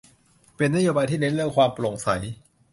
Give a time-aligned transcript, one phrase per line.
[0.55, 2.09] เป็นนโยบายที่เน้นเรื่องความโปร่งใส